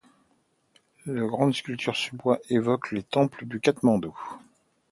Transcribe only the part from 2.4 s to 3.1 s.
évoquent les